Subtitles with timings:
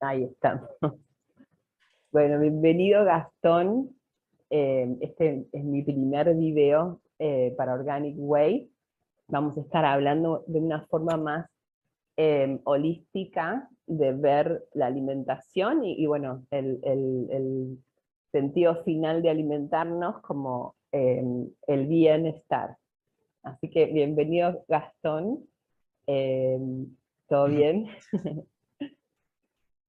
[0.00, 0.68] Ahí estamos.
[2.12, 3.94] Bueno, bienvenido Gastón.
[4.48, 8.70] Eh, este es mi primer video eh, para Organic Way.
[9.28, 11.50] Vamos a estar hablando de una forma más
[12.16, 17.78] eh, holística de ver la alimentación y, bueno, el,
[18.32, 22.78] sentido final de alimentarnos como el bienestar.
[23.42, 25.44] Así que bienvenido Gastón.
[26.06, 27.88] ¿Todo bien?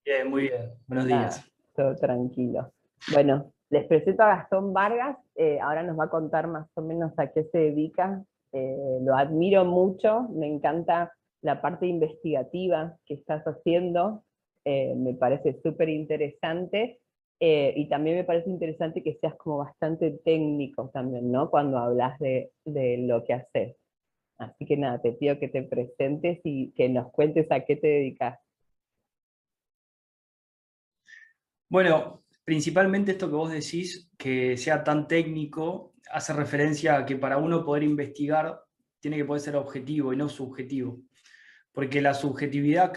[0.08, 0.72] Bien, muy bien.
[0.88, 1.52] Buenos días.
[1.76, 2.72] todo tranquilo.
[3.12, 7.12] Bueno, les presento a Gastón Vargas, eh, ahora nos va a contar más o menos
[7.18, 8.24] a qué se dedica.
[8.54, 14.24] Eh, lo admiro mucho, me encanta la parte investigativa que estás haciendo,
[14.64, 17.00] eh, me parece súper interesante,
[17.40, 21.50] y también me parece interesante que seas como bastante técnico también, ¿no?
[21.52, 23.76] Cuando hablas de, de lo que haces.
[24.38, 27.88] Así que nada, te pido que te presentes y que nos cuentes a qué te
[27.88, 28.40] dedicas.
[31.70, 37.38] Bueno, principalmente esto que vos decís, que sea tan técnico, hace referencia a que para
[37.38, 38.62] uno poder investigar
[39.02, 41.02] tiene que poder ser objetivo y no subjetivo.
[41.74, 42.94] Porque la subjetividad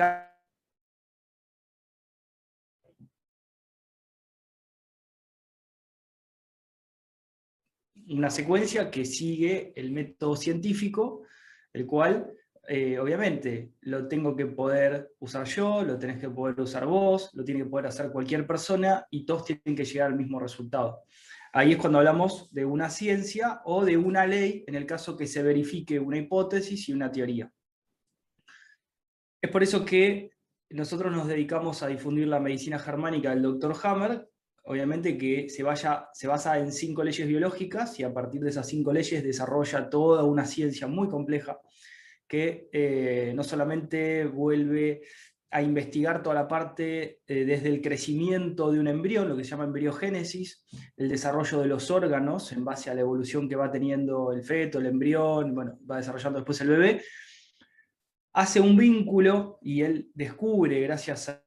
[8.11, 11.23] una secuencia que sigue el método científico,
[11.73, 12.33] el cual
[12.69, 17.45] eh, obviamente lo tengo que poder usar yo, lo tenés que poder usar vos, lo
[17.45, 21.03] tiene que poder hacer cualquier persona y todos tienen que llegar al mismo resultado.
[21.53, 25.27] Ahí es cuando hablamos de una ciencia o de una ley, en el caso que
[25.27, 27.51] se verifique una hipótesis y una teoría.
[29.43, 30.31] Es por eso que
[30.69, 33.75] nosotros nos dedicamos a difundir la medicina germánica del Dr.
[33.83, 34.29] Hammer,
[34.63, 39.25] obviamente que se basa en cinco leyes biológicas y a partir de esas cinco leyes
[39.25, 41.59] desarrolla toda una ciencia muy compleja
[42.31, 45.03] que eh, no solamente vuelve
[45.51, 49.51] a investigar toda la parte eh, desde el crecimiento de un embrión, lo que se
[49.51, 50.65] llama embriogénesis,
[50.97, 54.79] el desarrollo de los órganos en base a la evolución que va teniendo el feto,
[54.79, 57.03] el embrión, bueno, va desarrollando después el bebé,
[58.33, 61.45] hace un vínculo y él descubre, gracias a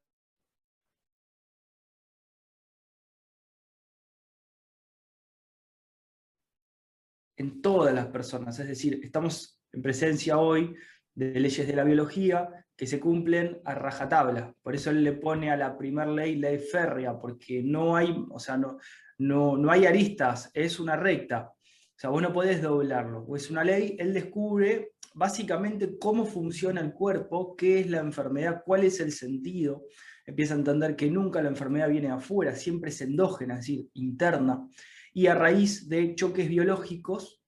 [7.38, 10.76] en todas las personas, es decir, estamos en presencia hoy
[11.14, 14.54] de leyes de la biología que se cumplen a rajatabla.
[14.62, 18.40] Por eso él le pone a la primer ley ley férrea, porque no hay, o
[18.40, 18.78] sea, no,
[19.18, 21.52] no, no hay aristas, es una recta.
[21.52, 26.94] O sea, vos no podés doblarlo, es una ley, él descubre básicamente cómo funciona el
[26.94, 29.86] cuerpo, qué es la enfermedad, cuál es el sentido.
[30.26, 34.68] Empieza a entender que nunca la enfermedad viene afuera, siempre es endógena, es decir, interna.
[35.14, 37.43] Y a raíz de choques biológicos,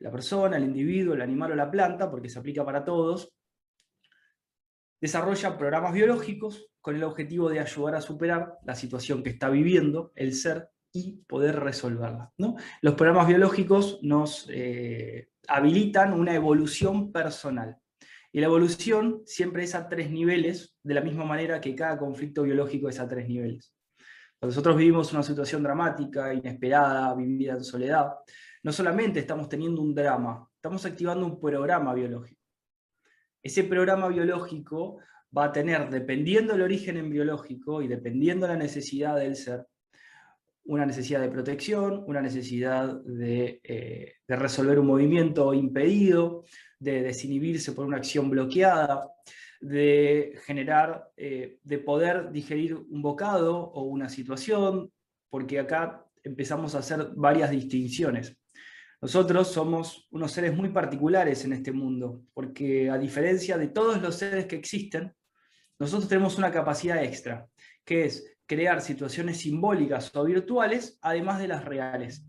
[0.00, 3.32] la persona, el individuo, el animal o la planta, porque se aplica para todos,
[5.00, 10.12] desarrolla programas biológicos con el objetivo de ayudar a superar la situación que está viviendo
[10.14, 12.32] el ser y poder resolverla.
[12.82, 17.76] Los programas biológicos nos eh, habilitan una evolución personal.
[18.32, 22.42] Y la evolución siempre es a tres niveles, de la misma manera que cada conflicto
[22.42, 23.74] biológico es a tres niveles.
[24.38, 28.12] Cuando nosotros vivimos una situación dramática, inesperada, vivida en soledad,
[28.62, 32.40] no solamente estamos teniendo un drama, estamos activando un programa biológico.
[33.42, 34.98] Ese programa biológico
[35.36, 39.66] va a tener, dependiendo del origen embriológico y dependiendo de la necesidad del ser,
[40.64, 46.44] una necesidad de protección, una necesidad de, eh, resolver un movimiento impedido,
[46.78, 49.10] de desinhibirse por una acción bloqueada,
[49.60, 54.92] de generar, eh, de poder digerir un bocado o una situación,
[55.28, 58.39] porque acá empezamos a hacer varias distinciones.
[59.02, 64.16] Nosotros somos unos seres muy particulares en este mundo, porque a diferencia de todos los
[64.16, 65.14] seres que existen,
[65.78, 67.48] nosotros tenemos una capacidad extra,
[67.82, 72.22] que es crear situaciones simbólicas o virtuales, además de las reales.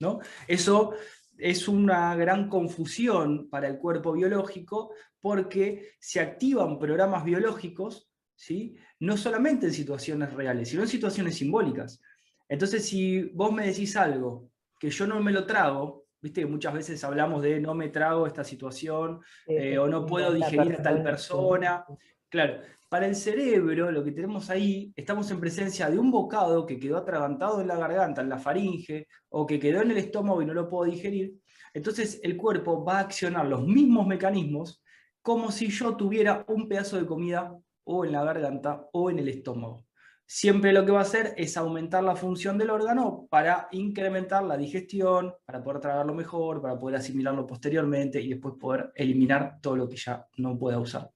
[0.00, 0.18] ¿no?
[0.48, 0.94] Eso
[1.38, 8.74] es una gran confusión para el cuerpo biológico, porque se activan programas biológicos, ¿sí?
[8.98, 12.00] no solamente en situaciones reales, sino en situaciones simbólicas.
[12.48, 14.50] Entonces, si vos me decís algo
[14.80, 18.26] que yo no me lo trago, viste que muchas veces hablamos de no me trago
[18.26, 21.84] esta situación eh, o no puedo digerir a tal persona.
[22.30, 26.78] Claro, para el cerebro lo que tenemos ahí, estamos en presencia de un bocado que
[26.78, 30.46] quedó atragantado en la garganta, en la faringe, o que quedó en el estómago y
[30.46, 31.34] no lo puedo digerir.
[31.74, 34.82] Entonces el cuerpo va a accionar los mismos mecanismos
[35.20, 37.54] como si yo tuviera un pedazo de comida
[37.84, 39.84] o en la garganta o en el estómago
[40.32, 44.56] siempre lo que va a hacer es aumentar la función del órgano para incrementar la
[44.56, 49.88] digestión, para poder tragarlo mejor, para poder asimilarlo posteriormente y después poder eliminar todo lo
[49.88, 51.10] que ya no pueda usar.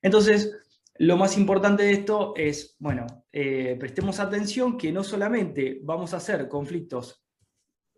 [0.00, 0.56] Entonces,
[0.96, 6.16] lo más importante de esto es, bueno, eh, prestemos atención que no solamente vamos a
[6.16, 7.22] hacer conflictos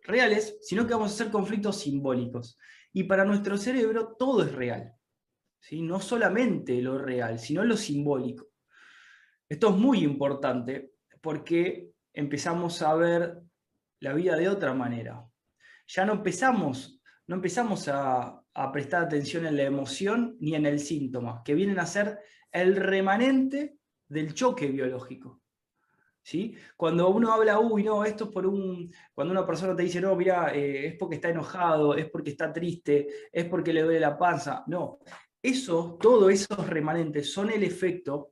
[0.01, 2.57] reales, sino que vamos a hacer conflictos simbólicos.
[2.91, 4.93] Y para nuestro cerebro todo es real.
[5.61, 5.81] ¿sí?
[5.81, 8.50] No solamente lo real, sino lo simbólico.
[9.51, 13.41] Esto es muy importante porque empezamos a ver
[13.99, 15.27] la vida de otra manera.
[15.87, 21.41] Ya no empezamos, no empezamos a, prestar atención en la emoción ni en el síntoma,
[21.43, 22.19] que vienen a ser
[22.49, 23.75] el remanente
[24.07, 25.41] del choque biológico.
[26.23, 26.55] ¿Sí?
[26.77, 28.89] Cuando uno habla, uy, no, esto es por un.
[29.13, 32.53] Cuando una persona te dice, no, mira, eh, es porque está enojado, es porque está
[32.53, 34.63] triste, es porque le duele la panza.
[34.67, 34.99] No,
[35.41, 38.31] eso, todos esos remanentes son el efecto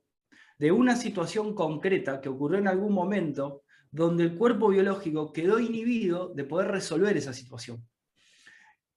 [0.60, 6.28] de una situación concreta que ocurrió en algún momento donde el cuerpo biológico quedó inhibido
[6.34, 7.82] de poder resolver esa situación.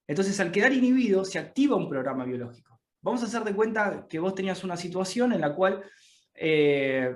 [0.06, 2.82] Entonces, al quedar inhibido, se activa un programa biológico.
[3.02, 5.82] Vamos a hacer de cuenta que vos tenías una situación en la cual,
[6.34, 7.16] eh,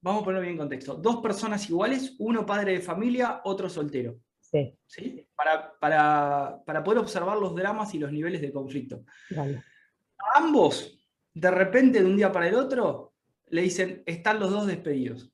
[0.00, 4.18] vamos a ponerlo bien en contexto, dos personas iguales, uno padre de familia, otro soltero.
[4.40, 4.76] Sí.
[5.36, 9.04] Para, para, poder observar los dramas y los niveles de conflicto.
[9.36, 10.99] A ambos,
[11.34, 13.14] de repente, de un día para el otro,
[13.48, 15.32] le dicen, están los dos despedidos.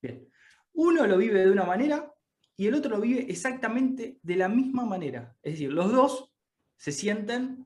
[0.00, 0.28] Bien.
[0.74, 2.12] Uno lo vive de una manera
[2.56, 5.36] y el otro lo vive exactamente de la misma manera.
[5.42, 6.32] Es decir, los dos
[6.76, 7.64] se sienten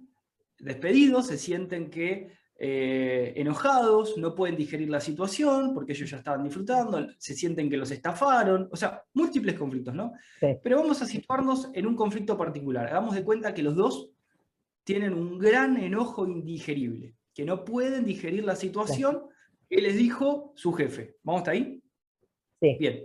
[0.59, 6.43] despedidos, se sienten que eh, enojados, no pueden digerir la situación porque ellos ya estaban
[6.43, 10.13] disfrutando, se sienten que los estafaron, o sea, múltiples conflictos, ¿no?
[10.41, 12.87] Pero vamos a situarnos en un conflicto particular.
[12.87, 14.11] Hagamos de cuenta que los dos
[14.87, 19.25] tienen un gran enojo indigerible, que no pueden digerir la situación
[19.69, 21.17] que les dijo su jefe.
[21.25, 21.83] ¿Vamos hasta ahí?
[22.61, 22.77] Sí.
[22.79, 23.03] Bien.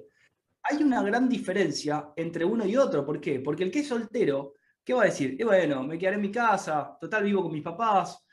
[0.62, 3.04] Hay una gran diferencia entre uno y otro.
[3.04, 3.40] ¿Por qué?
[3.40, 5.38] Porque el que es soltero ¿Qué va a decir?
[5.44, 8.26] Bueno, me quedaré en mi casa, total vivo con mis papás,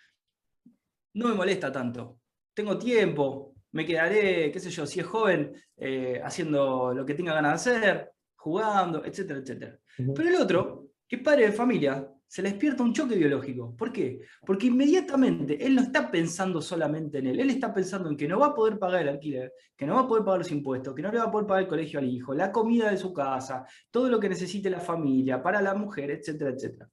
[1.14, 2.20] no me molesta tanto,
[2.54, 7.34] tengo tiempo, me quedaré, qué sé yo, si es joven, eh, haciendo lo que tenga
[7.34, 9.78] ganas de hacer, jugando, etcétera, etcétera.
[9.96, 13.74] Pero el otro, que es padre de familia, se le despierta un choque biológico.
[13.74, 14.20] ¿Por qué?
[14.44, 18.38] Porque inmediatamente él no está pensando solamente en él, él está pensando en que no
[18.38, 21.00] va a poder pagar el alquiler, que no va a poder pagar los impuestos, que
[21.00, 23.66] no le va a poder pagar el colegio al hijo, la comida de su casa,
[23.90, 26.90] todo lo que necesite la familia, para la mujer, etcétera, etcétera.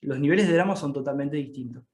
[0.00, 1.84] Los niveles de drama son totalmente distintos.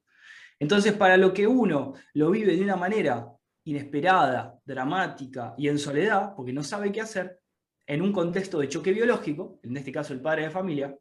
[0.58, 3.26] Entonces, para lo que uno lo vive de una manera
[3.64, 7.40] inesperada, dramática y en soledad, porque no sabe qué hacer,
[7.88, 10.96] en un contexto de choque biológico, en este caso el padre de familia,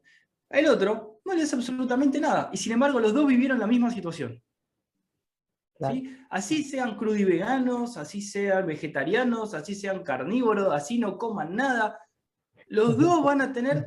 [0.50, 2.50] el otro no le hace absolutamente nada.
[2.54, 4.42] Y sin embargo, los dos vivieron la misma situación.
[6.30, 12.00] Así sean crudiveganos, así sean vegetarianos, así sean carnívoros, así no coman nada,
[12.68, 13.86] los dos van a tener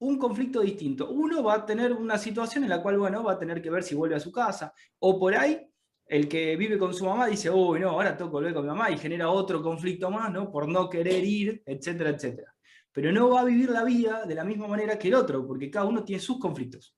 [0.00, 1.08] un conflicto distinto.
[1.10, 3.82] Uno va a tener una situación en la cual, bueno, va a tener que ver
[3.82, 4.74] si vuelve a su casa.
[4.98, 5.66] O por ahí,
[6.06, 8.68] el que vive con su mamá dice, uy, no, ahora tengo que volver con mi
[8.68, 10.50] mamá y genera otro conflicto más, ¿no?
[10.50, 12.53] Por no querer ir, etcétera, etcétera
[12.94, 15.68] pero no va a vivir la vida de la misma manera que el otro, porque
[15.68, 16.96] cada uno tiene sus conflictos.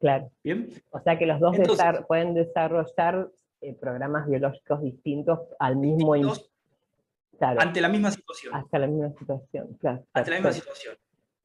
[0.00, 0.32] Claro.
[0.42, 0.68] ¿Bien?
[0.90, 1.54] O sea que los dos
[2.08, 3.30] pueden desarrollar
[3.60, 6.14] eh, programas biológicos distintos al mismo
[7.38, 8.54] claro, ante la misma situación.
[8.54, 10.06] Hasta la misma situación, claro.
[10.14, 10.96] Ante la misma situación.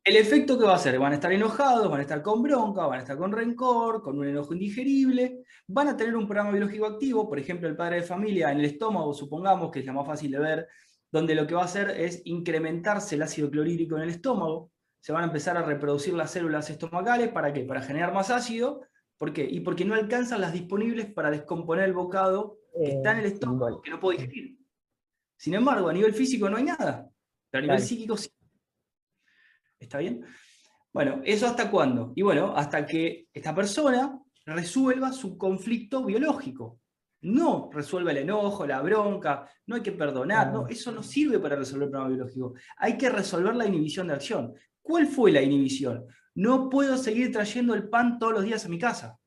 [0.01, 2.87] El efecto que va a hacer, van a estar enojados, van a estar con bronca,
[2.87, 6.85] van a estar con rencor, con un enojo indigerible, van a tener un programa biológico
[6.85, 10.07] activo, por ejemplo, el padre de familia en el estómago, supongamos que es la más
[10.07, 10.67] fácil de ver,
[11.11, 15.11] donde lo que va a hacer es incrementarse el ácido clorhídrico en el estómago, se
[15.11, 17.63] van a empezar a reproducir las células estomacales, ¿para qué?
[17.63, 18.81] Para generar más ácido,
[19.17, 19.47] ¿por qué?
[19.49, 23.81] Y porque no alcanzan las disponibles para descomponer el bocado que está en el estómago,
[23.81, 24.57] que no puedo digerir.
[25.37, 27.09] Sin embargo, a nivel físico no hay nada,
[27.49, 28.29] pero a nivel psíquico sí.
[29.79, 30.25] ¿Está bien?
[30.91, 32.11] Bueno, ¿eso hasta cuándo?
[32.15, 36.78] Y bueno, hasta que esta persona resuelva su conflicto biológico
[37.21, 41.55] no resuelve el enojo, la bronca, no hay que perdonar, no, eso no sirve para
[41.55, 42.53] resolver el problema biológico.
[42.77, 44.53] Hay que resolver la inhibición de acción.
[44.81, 46.05] ¿Cuál fue la inhibición?
[46.35, 49.19] No puedo seguir trayendo el pan todos los días a mi casa.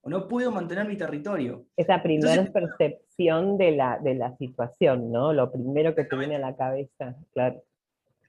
[0.00, 1.66] O no puedo mantener mi territorio.
[1.76, 5.32] Esa primera percepción de la, de la situación, ¿no?
[5.32, 7.62] Lo primero que te viene a la cabeza, claro.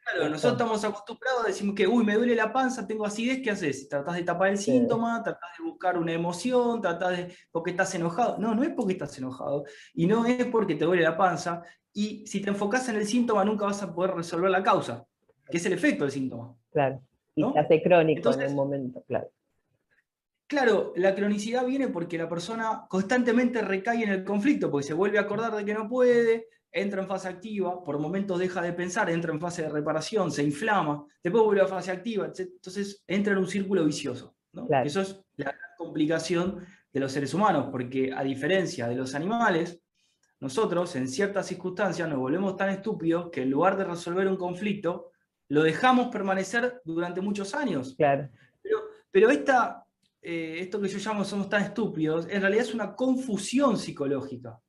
[0.06, 3.90] Claro, nosotros estamos acostumbrados, decimos que, uy, me duele la panza, tengo acidez, ¿qué haces?
[3.90, 8.38] Tratás de tapar el síntoma, tratás de buscar una emoción, tratás de, porque estás enojado.
[8.38, 9.64] No, no es porque estás enojado,
[9.96, 13.44] y no es porque te duele la panza, y si te enfocas en el síntoma
[13.44, 15.06] nunca vas a poder resolver la causa,
[15.50, 16.56] que es el efecto del síntoma.
[16.72, 17.02] Claro,
[17.34, 19.30] y se hace crónico en un momento, claro.
[20.48, 25.18] Claro, la cronicidad viene porque la persona constantemente recae en el conflicto, porque se vuelve
[25.18, 29.10] a acordar de que no puede, entra en fase activa, por momentos deja de pensar,
[29.10, 33.40] entra en fase de reparación, se inflama, después vuelve a fase activa, entonces entra en
[33.40, 34.36] un círculo vicioso.
[34.84, 39.80] Eso es la complicación de los seres humanos, porque a diferencia de los animales,
[40.42, 45.12] nosotros en ciertas circunstancias nos volvemos tan estúpidos que en lugar de resolver un conflicto,
[45.48, 47.96] lo dejamos permanecer durante muchos años.
[47.96, 48.28] Claro.
[48.62, 48.80] Pero,
[49.10, 49.86] pero esta,
[50.22, 54.60] eh, esto que yo llamo somos tan estúpidos, en realidad es una confusión psicológica,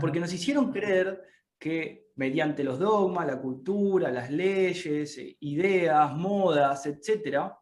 [0.00, 1.22] porque nos hicieron creer
[1.58, 7.52] que mediante los dogmas, la cultura, las leyes, eh, ideas, modas, etc.,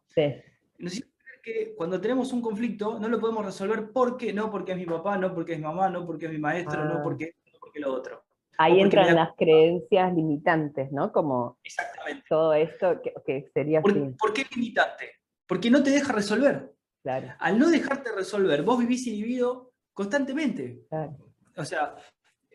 [0.77, 4.73] nos hicieron creer que cuando tenemos un conflicto no lo podemos resolver porque, no porque
[4.73, 7.03] es mi papá, no porque es mi mamá, no porque es mi maestro, no, ah.
[7.03, 8.23] porque, porque lo otro.
[8.57, 11.11] Ahí entran las creencias limitantes, ¿no?
[11.11, 12.23] Como Exactamente.
[12.29, 15.11] todo esto que, sería ¿Por, ¿Por qué limitante?
[15.45, 16.73] Porque no te deja resolver.
[17.03, 17.33] Claro.
[17.37, 20.85] Al no dejarte resolver, vos vivís inhibido constantemente.
[20.89, 21.17] Claro.
[21.57, 21.95] O sea,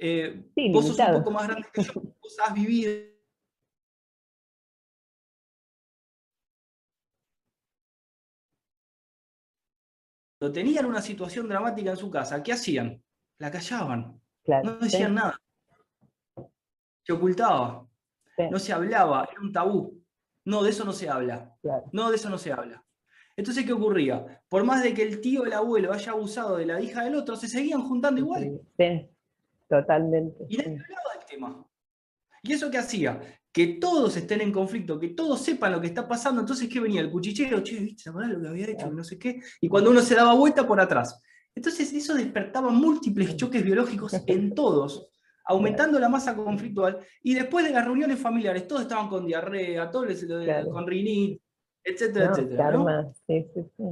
[0.03, 1.93] eh, vos sos un poco más grande que yo,
[2.23, 3.11] vos has vivido
[10.41, 13.03] Cuando tenían una situación dramática en su casa, ¿qué hacían?
[13.37, 14.19] La callaban.
[14.47, 15.39] no decían nada.
[17.03, 17.87] Se ocultaba.
[18.51, 20.03] No se hablaba, era un tabú.
[20.47, 21.55] No, de eso no se habla.
[21.93, 22.83] No, de eso no se habla.
[23.37, 24.43] Entonces, ¿qué ocurría?
[24.49, 27.17] Por más de que el tío o el abuelo haya abusado de la hija del
[27.17, 28.63] otro, se seguían juntando igual.
[28.79, 29.10] Sí.
[29.71, 30.45] Totalmente.
[30.49, 31.67] Y nadie hablaba del tema.
[32.43, 33.21] ¿Y eso qué hacía?
[33.53, 36.41] Que todos estén en conflicto, que todos sepan lo que está pasando.
[36.41, 37.01] Entonces, ¿qué venía?
[37.01, 38.03] El cuchichero, che, ¿viste?
[38.03, 38.91] ¿Se lo que había hecho?
[38.91, 39.41] No sé qué.
[39.61, 41.23] Y cuando uno se daba vuelta por atrás.
[41.55, 45.09] Entonces, eso despertaba múltiples choques biológicos en todos,
[45.45, 46.99] aumentando la masa conflictual.
[47.23, 50.27] Y después de las reuniones familiares, todos estaban con diarrea, todos les,
[50.65, 51.41] con rinit,
[51.85, 52.73] etcétera, etcétera.
[52.73, 53.15] ¿no?
[53.27, 53.85] Sí, sí, sí.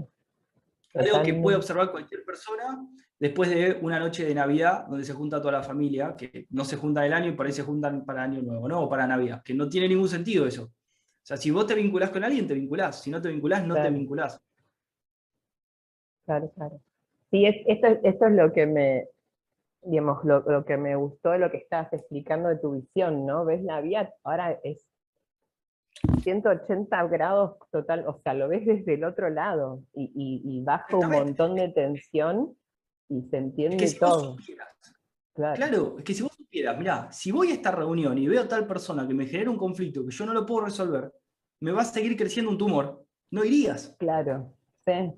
[0.94, 2.84] Algo que puede observar cualquier persona
[3.18, 6.76] después de una noche de Navidad, donde se junta toda la familia, que no se
[6.76, 8.82] junta el año y por ahí se juntan para Año Nuevo, ¿no?
[8.82, 10.64] O para Navidad, que no tiene ningún sentido eso.
[10.64, 13.02] O sea, si vos te vinculás con alguien, te vinculás.
[13.02, 14.40] Si no te vinculás, no te vinculás.
[16.24, 16.80] Claro, claro.
[17.30, 19.08] Sí, esto, esto es lo que me,
[19.82, 23.44] digamos, lo, lo, que me gustó de lo que estabas explicando de tu visión, ¿no?
[23.44, 24.86] Ves vía, ahora es
[26.22, 31.10] 180 grados total, o sea, lo ves desde el otro lado y, y, baja un
[31.10, 32.56] montón de tensión
[33.08, 34.36] y se entiende todo.
[35.34, 35.98] claro.
[35.98, 38.66] es que si vos supieras, mirá, si voy a esta reunión y veo a tal
[38.66, 41.12] persona que me genera un conflicto que yo no lo puedo resolver,
[41.60, 43.94] me va a seguir creciendo un tumor, no irías.
[43.98, 44.54] Claro,
[44.86, 45.12] sí.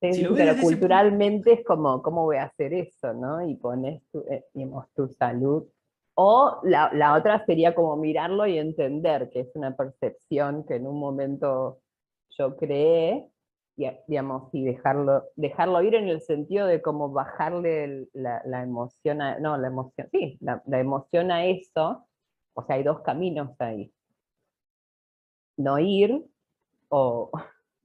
[0.00, 3.12] pero culturalmente es como, ¿cómo voy a hacer eso?
[3.14, 3.46] ¿no?
[3.46, 4.44] Y pones tu, eh,
[4.94, 5.66] tu salud
[6.18, 10.98] o la, otra sería como mirarlo y entender que es una percepción que en un
[10.98, 11.80] momento
[12.30, 13.28] yo creé,
[13.76, 19.58] digamos, y dejarlo, dejarlo ir en el sentido de como bajarle la, emoción, a, no,
[19.58, 22.06] la emoción, sí, la, emoción a eso,
[22.54, 23.92] o sea, hay dos caminos ahí.
[25.58, 26.24] No ir
[26.88, 27.30] o...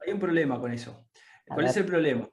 [0.00, 1.06] hay un problema con eso.
[1.46, 2.28] ¿Cuál es el problema?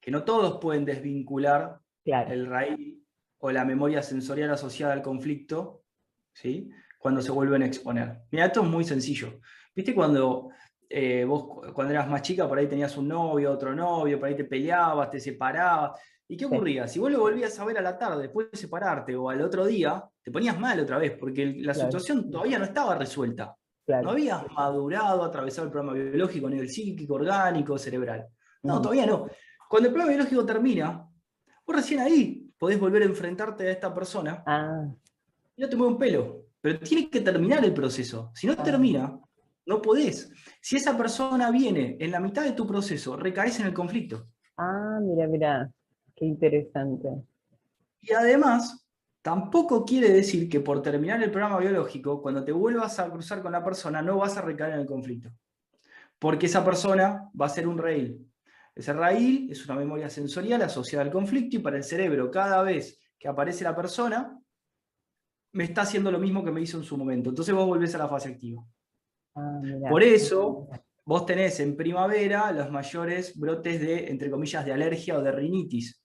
[0.00, 3.02] Que no todos pueden desvincular el raíz
[3.38, 5.82] o la memoria sensorial asociada al conflicto,
[6.32, 6.70] ¿sí?
[6.98, 8.22] cuando se vuelven a exponer.
[8.30, 9.38] Mira, esto es muy sencillo.
[9.74, 10.48] ¿Viste cuando
[10.88, 14.36] eh, vos cuando eras más chica por ahí tenías un novio, otro novio, por ahí
[14.36, 16.00] te peleabas, te separabas?
[16.26, 16.88] ¿Y qué ocurría?
[16.88, 19.66] Si vos lo volvías a ver a la tarde después de separarte o al otro
[19.66, 23.54] día, te ponías mal otra vez, porque la situación todavía no estaba resuelta.
[23.86, 28.26] No habías madurado, atravesado el programa biológico a nivel psíquico, orgánico, cerebral.
[28.62, 29.28] No, todavía no.
[29.68, 31.06] Cuando el programa biológico termina,
[31.66, 34.86] vos recién ahí podés volver a enfrentarte a esta persona ah.
[35.54, 36.46] y no te mueve un pelo.
[36.62, 38.32] Pero tiene que terminar el proceso.
[38.34, 38.62] Si no ah.
[38.62, 39.20] termina,
[39.66, 40.30] no podés.
[40.60, 44.28] Si esa persona viene en la mitad de tu proceso, recaes en el conflicto.
[44.56, 45.70] Ah, mira, mira,
[46.14, 47.08] qué interesante.
[48.00, 48.86] Y además,
[49.22, 53.52] tampoco quiere decir que por terminar el programa biológico, cuando te vuelvas a cruzar con
[53.52, 55.30] la persona, no vas a recaer en el conflicto.
[56.18, 58.30] Porque esa persona va a ser un rail.
[58.74, 63.00] Ese raíl es una memoria sensorial asociada al conflicto y para el cerebro cada vez
[63.18, 64.38] que aparece la persona,
[65.52, 67.30] me está haciendo lo mismo que me hizo en su momento.
[67.30, 68.62] Entonces vos volvés a la fase activa.
[69.34, 70.68] Ah, Por eso
[71.04, 76.00] vos tenés en primavera los mayores brotes de, entre comillas, de alergia o de rinitis.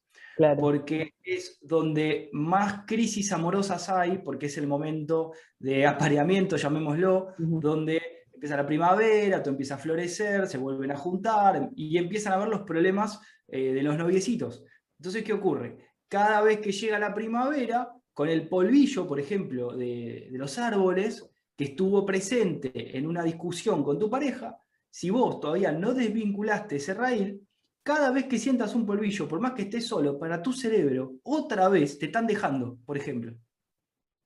[0.58, 8.02] Porque es donde más crisis amorosas hay, porque es el momento de apareamiento, llamémoslo, donde
[8.34, 12.48] empieza la primavera, todo empieza a florecer, se vuelven a juntar y empiezan a ver
[12.48, 13.20] los problemas
[13.50, 14.64] eh, de los noviecitos.
[14.98, 15.78] Entonces, ¿qué ocurre?
[16.08, 21.29] Cada vez que llega la primavera, con el polvillo, por ejemplo, de, los árboles,
[21.60, 24.58] que estuvo presente en una discusión con tu pareja,
[24.90, 27.46] si vos todavía no desvinculaste ese raíl,
[27.84, 31.68] cada vez que sientas un polvillo, por más que estés solo, para tu cerebro, otra
[31.68, 33.34] vez te están dejando, por ejemplo.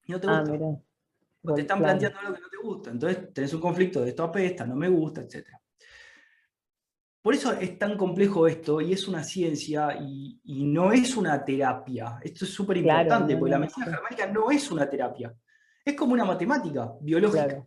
[0.05, 2.91] No te ah, gusta te están planteando algo que no te gusta.
[2.91, 5.47] Entonces tenés un conflicto de esto apesta, no me gusta, etc.
[7.19, 12.19] por eso es tan complejo esto y es una ciencia y, no es una terapia.
[12.21, 15.35] Esto es súper importante porque la medicina germánica no es una terapia.
[15.83, 17.65] Es como una matemática biológica.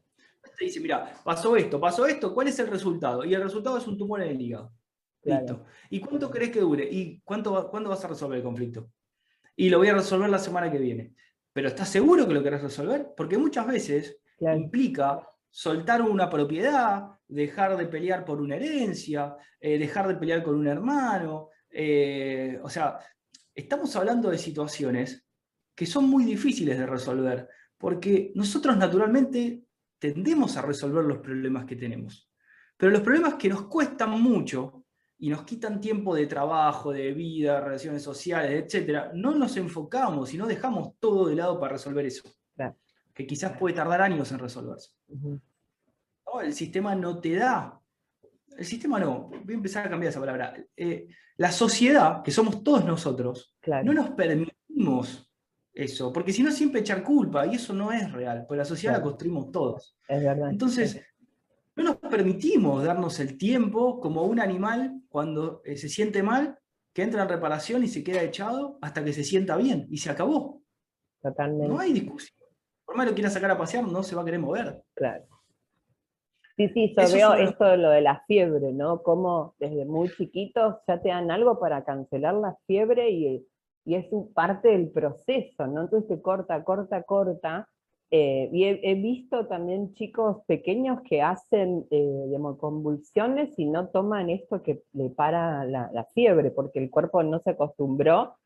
[0.59, 3.25] Te dice, mira, pasó esto, pasó esto, ¿cuál es el resultado?
[3.25, 4.73] Y el resultado es un tumor en el hígado.
[5.23, 5.65] Listo.
[5.91, 6.89] ¿Y cuánto crees que dure?
[6.91, 8.91] ¿Y cuánto, cuándo vas a resolver el conflicto?
[9.57, 11.15] Y lo voy a resolver la semana que viene.
[11.53, 13.09] Pero ¿estás seguro que lo querés resolver?
[13.17, 20.07] Porque muchas veces implica soltar una propiedad, dejar de pelear por una herencia, eh, dejar
[20.07, 21.49] de pelear con un hermano.
[21.71, 22.99] Eh, o sea,
[23.55, 25.27] estamos hablando de situaciones
[25.75, 29.65] que son muy difíciles de resolver, porque nosotros naturalmente
[29.99, 32.31] tendemos a resolver los problemas que tenemos.
[32.77, 34.85] Pero los problemas que nos cuestan mucho
[35.19, 40.37] y nos quitan tiempo de trabajo, de vida, relaciones sociales, etc., no nos enfocamos y
[40.37, 42.31] no dejamos todo de lado para resolver eso.
[43.15, 44.91] Que quizás puede tardar años en resolverse.
[46.43, 47.81] el sistema no te da.
[48.59, 50.55] El sistema no, voy a empezar a cambiar esa palabra.
[50.77, 53.55] Eh, la sociedad, que somos todos nosotros,
[53.85, 55.26] no nos permitimos
[55.77, 58.97] eso, porque si no siempre echar culpa, y eso no es real, porque la sociedad
[58.97, 59.95] la construimos todos.
[60.09, 60.51] Es verdad.
[60.51, 61.05] Entonces,
[61.77, 66.59] no nos permitimos darnos el tiempo como un animal cuando eh, se siente mal,
[66.95, 70.09] que entra en reparación y se queda echado hasta que se sienta bien y se
[70.09, 70.63] acabó.
[71.21, 71.69] Totalmente.
[71.69, 72.39] No hay discusión.
[72.87, 74.83] Por más que lo quiera sacar a pasear, no se va a querer mover.
[74.95, 75.27] Claro.
[76.57, 79.03] Sí, sí, yo veo esto de lo de la fiebre, ¿no?
[79.03, 83.47] Como desde muy chiquitos ya te dan algo para cancelar la fiebre y,
[83.87, 85.83] y es parte del proceso, ¿no?
[85.83, 87.69] Entonces te corta, corta, corta,
[88.11, 94.63] eh, y he, visto también chicos pequeños que hacen eh, convulsiones y no toman esto
[94.63, 98.37] que le para la, fiebre, porque el cuerpo no se acostumbró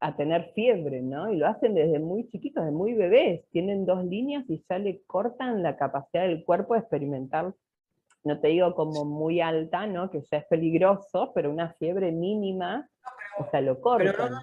[0.00, 1.32] a tener fiebre, ¿no?
[1.32, 3.46] Y lo hacen desde muy chiquitos, desde muy bebés.
[3.50, 7.54] Tienen dos líneas y ya le cortan la capacidad del cuerpo de experimentar,
[8.22, 10.10] no te digo como muy alta, ¿no?
[10.10, 12.86] Que ya es peligroso, pero una fiebre mínima,
[13.38, 14.36] o sea, lo cortan pero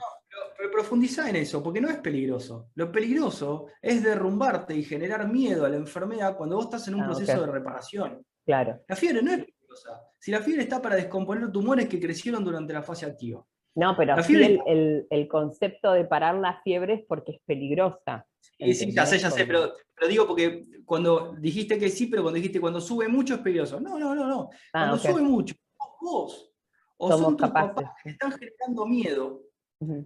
[0.71, 2.69] profundiza en eso, porque no es peligroso.
[2.75, 7.01] Lo peligroso es derrumbarte y generar miedo a la enfermedad cuando vos estás en un
[7.01, 8.25] ah, proceso de reparación.
[8.45, 8.81] Claro.
[8.87, 10.01] La fiebre no es peligrosa.
[10.19, 13.45] Si la fiebre está para descomponer tumores que crecieron durante la fase activa.
[13.75, 18.27] No, pero el, concepto de parar la fiebre es porque es peligrosa.
[18.39, 19.73] Sí, sí, ya sé, ya sé, pero,
[20.07, 23.79] digo porque cuando dijiste que sí, pero cuando dijiste cuando sube mucho es peligroso.
[23.79, 24.49] No, no, no, no.
[24.73, 25.55] Ah, cuando sube mucho,
[26.01, 26.53] vos
[26.97, 29.41] o son tus papás que están generando miedo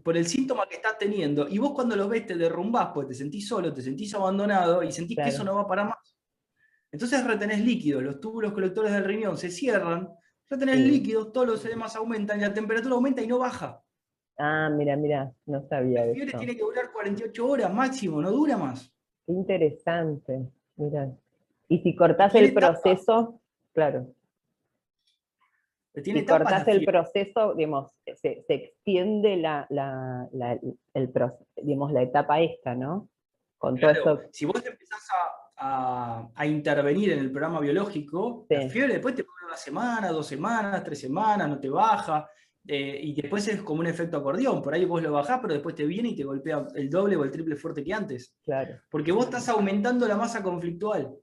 [0.04, 3.16] por el síntoma que estás teniendo, y vos cuando lo ves te derrumbás porque te
[3.16, 6.18] sentís solo, te sentís abandonado y sentís que eso no va para más.
[6.92, 10.10] Entonces retenés líquidos, los túbulos colectores del riñón se cierran,
[10.50, 13.82] retenés líquidos, todos los edemas aumentan, y la temperatura aumenta y no baja.
[14.38, 18.58] Ah, mira, mira, no sabía La fiebre tiene que durar 48 horas máximo, no dura
[18.58, 18.94] más.
[19.26, 21.12] Qué interesante, mira.
[21.68, 23.42] Y si cortás el proceso,
[23.74, 24.14] claro
[26.04, 30.28] si cortas el proceso, digamos, se, extiende la, la,
[30.94, 31.14] el,
[31.56, 33.10] digamos, la etapa esta, ¿no?
[33.58, 34.22] Con todo eso.
[34.32, 35.08] Si vos empezás
[35.58, 40.28] a, a, intervenir en el programa biológico, la fiebre después te pone una semana, dos
[40.28, 42.30] semanas, tres semanas, no te baja,
[42.68, 45.74] eh, y después es como un efecto acordeón, por ahí vos lo bajás, pero después
[45.74, 48.36] te viene y te golpea el doble o el triple fuerte que antes.
[48.44, 48.76] Claro.
[48.90, 51.16] Porque vos estás aumentando la masa conflictual.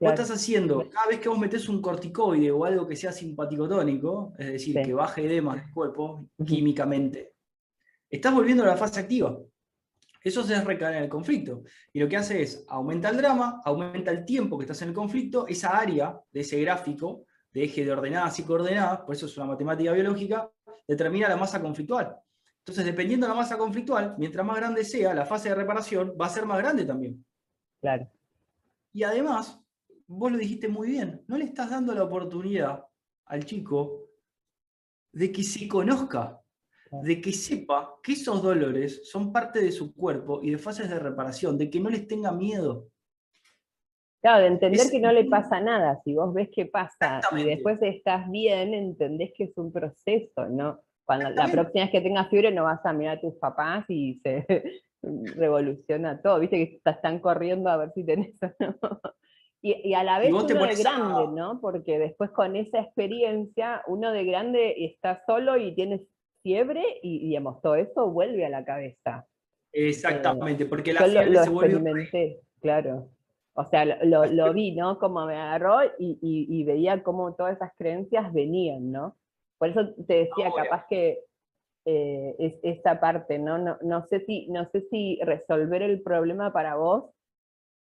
[0.00, 4.32] Vos estás haciendo, cada vez que vos metés un corticoide o algo que sea simpaticotónico,
[4.38, 7.34] es decir, que baje edema del cuerpo químicamente,
[8.08, 9.38] estás volviendo a la fase activa.
[10.24, 11.64] Eso se recae en el conflicto.
[11.92, 14.94] Y lo que hace es, aumenta el drama, aumenta el tiempo que estás en el
[14.94, 19.36] conflicto, esa área de ese gráfico de eje de ordenadas y coordenadas, por eso es
[19.36, 20.50] una matemática biológica,
[20.88, 22.16] determina la masa conflictual.
[22.58, 26.26] Entonces, dependiendo de la masa conflictual, mientras más grande sea, la fase de reparación va
[26.26, 27.24] a ser más grande también.
[27.80, 28.08] Claro.
[28.92, 29.59] Y además,
[30.10, 32.84] vos lo dijiste muy bien, no le estás dando la oportunidad
[33.26, 34.08] al chico
[35.12, 36.40] de que se conozca,
[36.90, 40.98] de que sepa que esos dolores son parte de su cuerpo y de fases de
[40.98, 42.88] reparación, de que no les tenga miedo.
[44.20, 47.78] Claro, de entender que no le pasa nada, si vos ves que pasa y después
[47.80, 50.80] estás bien, entendés que es un proceso, ¿no?
[51.04, 54.20] Cuando la próxima vez que tengas fiebre no vas a mirar a tus papás y
[54.24, 54.44] se
[55.02, 59.00] revoluciona todo, viste que están corriendo a ver si tenés o no.
[59.62, 61.60] Y, a la vez uno de grande, ¿no?
[61.60, 66.02] Porque después con esa experiencia, uno de grande está solo y tiene
[66.42, 69.26] fiebre y, digamos, todo eso vuelve a la cabeza.
[69.72, 73.10] Exactamente, porque la fiebre lo, se experimenté, claro.
[73.52, 74.98] O sea, lo, vi, ¿no?
[74.98, 79.16] Como me agarró y, veía cómo todas esas creencias venían, ¿no?
[79.58, 81.24] Por eso te decía, capaz que
[81.84, 83.58] eh, es esta parte, ¿no?
[83.58, 87.10] No, no, sé si, no sé si resolver el problema para vos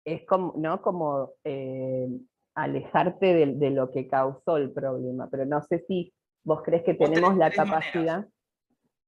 [0.05, 0.81] es como, ¿no?
[0.81, 2.07] como eh,
[2.55, 6.13] alejarte de, lo que causó el problema, pero no sé si
[6.43, 8.27] ¿Vos crees que tenemos la capacidad?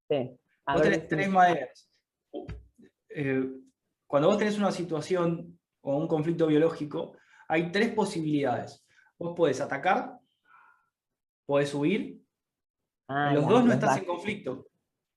[0.08, 0.38] Sí.
[0.66, 1.90] vos tenés tres maneras.
[3.10, 3.44] Eh,
[4.06, 7.16] cuando vos tenés una situación o un conflicto biológico,
[7.48, 8.86] hay tres posibilidades.
[9.18, 10.18] Vos podés atacar,
[11.44, 12.22] podés huir,
[13.08, 14.66] ah, los dos no estás en conflicto.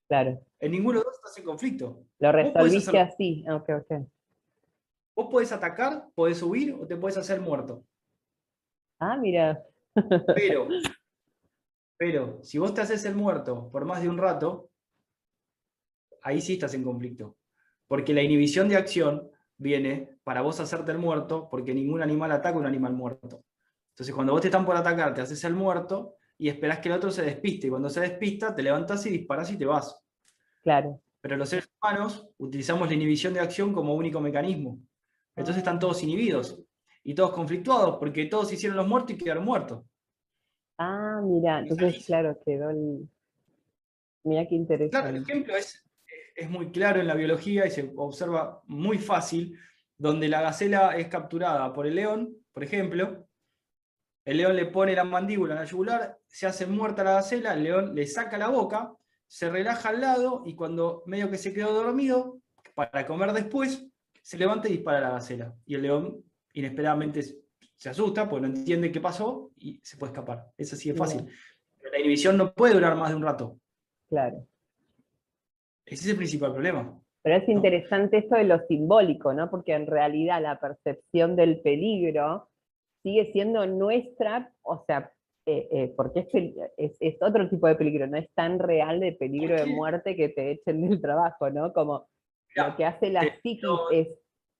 [0.08, 0.40] Claro.
[0.58, 2.04] En ninguno de los dos estás en conflicto.
[2.18, 3.44] Lo resolviste así.
[3.48, 3.98] Okay, okay.
[5.20, 7.84] Vos podés atacar, podés huir o te podés hacer muerto.
[8.98, 9.62] Ah, mira.
[10.34, 10.66] Pero,
[11.98, 14.70] pero, si vos te haces el muerto por más de un rato,
[16.22, 17.36] ahí sí estás en conflicto.
[17.86, 22.56] Porque la inhibición de acción viene para vos hacerte el muerto, porque ningún animal ataca
[22.56, 23.44] a un animal muerto.
[23.90, 26.94] Entonces, cuando vos te están por atacar, te haces el muerto y esperás que el
[26.94, 27.66] otro se despiste.
[27.66, 30.02] Y cuando se despista, te levantas y disparas y te vas.
[30.62, 30.98] Claro.
[31.20, 34.80] Pero los seres humanos utilizamos la inhibición de acción como único mecanismo.
[35.36, 36.62] Entonces están todos inhibidos
[37.02, 39.84] y todos conflictuados porque todos hicieron los muertos y quedaron muertos.
[40.78, 43.08] Ah, mira, entonces claro, quedó el...
[44.24, 44.90] Mira qué interesante.
[44.90, 45.84] Claro, el ejemplo es,
[46.34, 49.58] es muy claro en la biología y se observa muy fácil,
[49.96, 53.26] donde la gacela es capturada por el león, por ejemplo,
[54.24, 57.62] el león le pone la mandíbula en la yugular, se hace muerta la gacela, el
[57.62, 58.92] león le saca la boca,
[59.26, 62.38] se relaja al lado y cuando medio que se quedó dormido,
[62.74, 63.89] para comer después,
[64.20, 65.54] se levanta y dispara a la gacela.
[65.66, 70.46] Y el león inesperadamente se asusta porque no entiende qué pasó y se puede escapar.
[70.56, 71.26] Es así de fácil.
[71.78, 73.58] Pero la inhibición no puede durar más de un rato.
[74.08, 74.46] Claro.
[75.86, 77.00] Ese es el principal problema.
[77.22, 79.50] Pero es interesante esto de lo simbólico, ¿no?
[79.50, 82.48] Porque en realidad la percepción del peligro
[83.02, 85.12] sigue siendo nuestra, o sea,
[85.46, 86.28] eh, eh, porque
[86.76, 90.28] es, es, otro tipo de peligro, no es tan real de peligro de muerte que
[90.28, 91.72] te echen del trabajo, ¿no?
[91.72, 92.08] Como
[92.56, 93.60] lo que hace la psiquis
[93.92, 94.08] es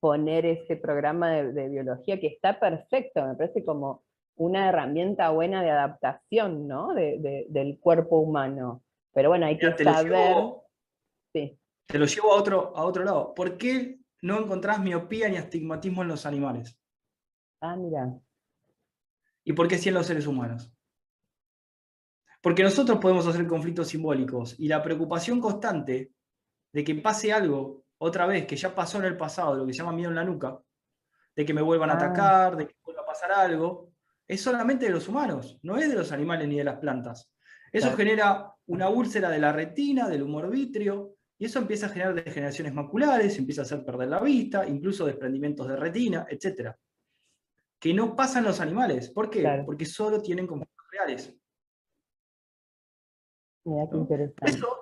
[0.01, 4.05] poner ese programa de, biología que está perfecto, me parece como
[4.37, 6.95] una herramienta buena de adaptación, ¿no?
[6.95, 8.83] del cuerpo humano.
[9.13, 10.37] Pero bueno, hay que saber...
[11.33, 11.59] sí.
[11.87, 13.35] Te lo llevo a otro, a otro lado.
[13.35, 16.79] ¿Por qué no encontrás miopía ni astigmatismo en los animales?
[17.61, 18.17] Ah, mira.
[19.45, 20.73] ¿Y por qué sí en los seres humanos?
[22.41, 26.13] Porque nosotros podemos hacer conflictos simbólicos y la preocupación constante
[26.73, 29.79] de que pase algo otra vez que ya pasó en el pasado, lo que se
[29.79, 30.59] llama miedo en la nuca,
[31.37, 31.97] de que me vuelvan a ah.
[31.97, 33.93] atacar, de que vuelva a pasar algo,
[34.27, 37.31] es solamente de los humanos, no es de los animales ni de las plantas.
[37.73, 42.15] Eso genera una úlcera de la retina, del humor vitrio, y eso empieza a generar
[42.15, 46.73] degeneraciones maculares, empieza a hacer perder la vista, incluso desprendimientos de retina, etc.
[47.79, 49.11] Que no pasan los animales.
[49.11, 49.63] ¿Por qué?
[49.65, 51.35] Porque solo tienen conflictos reales.
[53.65, 54.51] Mira qué interesante.
[54.51, 54.80] Eso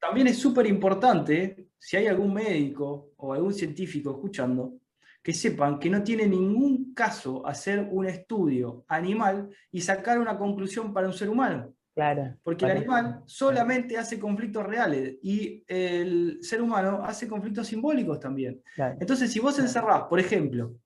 [0.00, 4.78] también es súper importante, si hay algún médico o algún científico escuchando,
[5.22, 10.94] que sepan que no tiene ningún caso hacer un estudio animal y sacar una conclusión
[10.94, 11.74] para un ser humano.
[11.94, 12.36] Claro.
[12.42, 18.62] Porque el animal solamente hace conflictos reales y el ser humano hace conflictos simbólicos también.
[18.98, 20.76] Entonces, si vos encerrás, por ejemplo,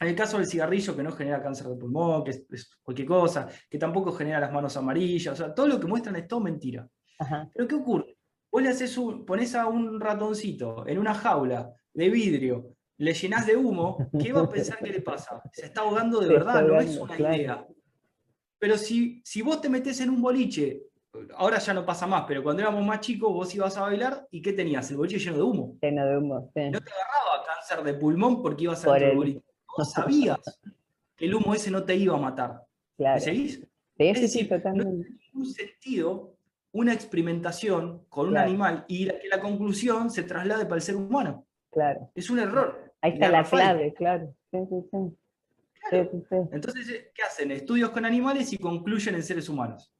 [0.00, 3.46] en el caso del cigarrillo que no genera cáncer de pulmón, que es, cualquier cosa,
[3.70, 6.88] que tampoco genera las manos amarillas, o sea, todo lo que muestran es todo mentira.
[7.54, 8.17] Pero ¿qué ocurre?
[8.50, 13.46] Vos le haces un, pones a un ratoncito en una jaula de vidrio, le llenás
[13.46, 15.42] de humo, ¿qué va a pensar que le pasa?
[15.52, 17.66] Se está ahogando de verdad, no es una idea.
[18.58, 20.82] Pero si, si vos te metés en un boliche,
[21.36, 24.42] ahora ya no pasa más, pero cuando éramos más chicos vos ibas a bailar y
[24.42, 24.90] ¿qué tenías?
[24.90, 25.78] El boliche lleno de humo.
[25.80, 26.70] Lleno de humo, sí.
[26.70, 29.42] No te agarraba cáncer de pulmón porque ibas a el boliche.
[29.76, 30.38] Vos sabías
[31.16, 32.62] que el humo ese no te iba a matar.
[32.96, 33.14] Claro.
[33.14, 33.60] ¿Me seguís?
[33.96, 34.90] Sí, es decir, totalmente.
[34.90, 36.37] no tiene ningún sentido
[36.72, 41.46] una experimentación con un animal y que la conclusión se traslade para el ser humano.
[41.70, 42.10] Claro.
[42.14, 42.92] Es un error.
[43.00, 44.34] Ahí está la clave, claro.
[45.90, 47.50] Entonces, ¿qué hacen?
[47.52, 49.92] Estudios con animales y concluyen en seres humanos.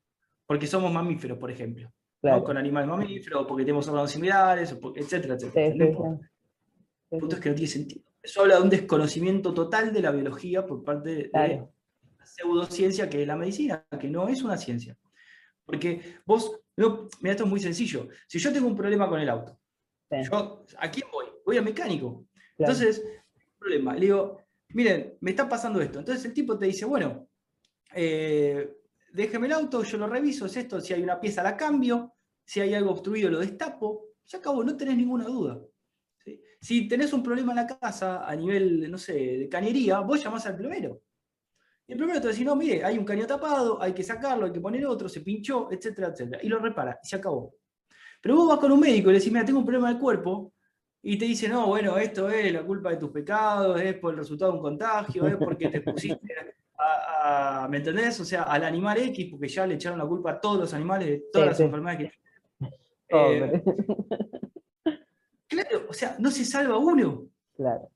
[0.46, 1.92] Porque somos mamíferos, por ejemplo.
[2.20, 5.74] Con animales mamíferos, porque tenemos órganos similares, etcétera, etcétera.
[5.74, 6.20] no
[7.11, 8.04] El punto es que no tiene sentido.
[8.20, 11.68] Eso habla de un desconocimiento total de la biología por parte de la
[12.24, 14.96] pseudociencia que es la medicina, que no es una ciencia.
[15.68, 18.09] Porque vos, mira, esto es muy sencillo.
[18.26, 19.61] Si yo tengo un problema con el auto,
[20.78, 21.26] ¿a quién voy?
[21.44, 22.24] Voy al mecánico.
[22.57, 23.04] Entonces,
[23.59, 23.92] problema.
[23.92, 25.98] Le digo, miren, me está pasando esto.
[25.98, 27.28] Entonces el tipo te dice, bueno,
[27.94, 28.78] eh,
[29.12, 32.14] déjeme el auto, yo lo reviso, es esto, si hay una pieza la cambio,
[32.46, 35.61] si hay algo obstruido lo destapo, ya acabó, no tenés ninguna duda.
[36.62, 40.46] Si tenés un problema en la casa a nivel, no sé, de cañería, vos llamás
[40.46, 41.02] al plomero.
[41.88, 44.53] Y el primero te dice, no, mire, hay un caño tapado, hay que sacarlo, hay
[44.53, 46.40] que poner otro, se pinchó, etcétera, etcétera.
[46.42, 47.55] Y lo repara, y se acabó.
[48.20, 50.53] Pero vos vas con un médico y le decís, mira, tengo un problema del cuerpo,
[51.03, 54.18] y te dice, no, bueno, esto es la culpa de tus pecados, es por el
[54.18, 56.35] resultado de un contagio, es porque te pusiste
[57.68, 58.20] ¿Me entendés?
[58.20, 61.09] O sea, al animal X, porque ya le echaron la culpa a todos los animales
[61.09, 62.18] de todas las enfermedades que
[63.11, 63.62] eh,
[65.46, 67.27] claro, o sea, no se salva uno.
[67.57, 67.88] Claro.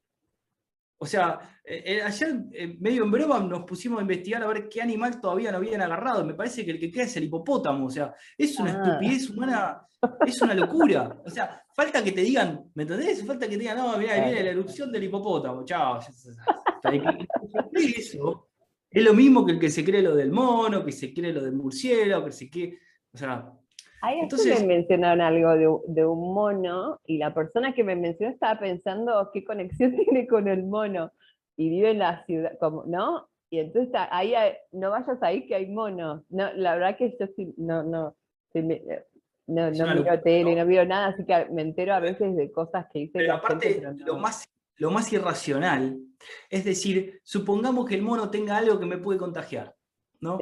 [1.03, 2.33] O sea, eh, eh, ayer
[2.79, 6.25] medio en broma nos pusimos a investigar a ver qué animal todavía no habían agarrado.
[6.25, 7.87] Me parece que el que queda es el hipopótamo.
[7.87, 8.85] O sea, es una ah.
[8.85, 9.85] estupidez humana,
[10.25, 11.21] es una locura.
[11.25, 13.27] O sea, falta que te digan, ¿me entendés?
[13.27, 15.65] Falta que te digan, no, mira, viene la erupción del hipopótamo.
[15.65, 15.99] Chao.
[17.73, 18.49] Eso
[18.89, 21.43] es lo mismo que el que se cree lo del mono, que se cree lo
[21.43, 22.79] del murciélago, que se cree.
[23.13, 23.53] O sea.
[24.03, 28.59] Ahí entonces me mencionaron algo de, un mono, y la persona que me mencionó estaba
[28.59, 31.13] pensando qué conexión tiene con el mono,
[31.57, 33.29] y vive en la ciudad, como, ¿no?
[33.49, 34.35] Y entonces ahí
[34.73, 36.23] no vayas ahí que hay monos.
[36.31, 38.17] No, la verdad que yo sí, no, no,
[38.55, 40.65] no, no miro tele, ¿no?
[40.65, 44.17] miro nada, así que me entero a veces de cosas que dice Pero aparte, lo
[44.17, 44.49] más
[44.83, 46.01] lo más irracional.
[46.51, 49.77] Es decir, supongamos que el mono tenga algo que me puede contagiar,
[50.21, 50.41] ¿no?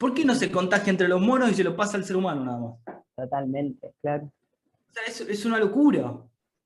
[0.00, 2.42] ¿Por qué no se contagia entre los monos y se lo pasa al ser humano
[2.42, 3.02] nada más?
[3.14, 4.32] Totalmente, claro.
[4.88, 6.16] O sea, es, una locura.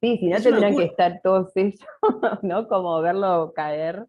[0.01, 1.81] Sí, si no tendrían que estar todos ellos,
[2.43, 2.69] ¿no?
[2.69, 4.07] Como verlo caer.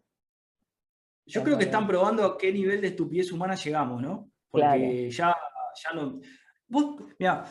[1.26, 4.30] Yo creo que están probando a qué nivel de estupidez humana llegamos, ¿no?
[4.48, 5.36] Porque ya,
[5.84, 6.20] ya no.
[6.68, 7.46] Vos, mira,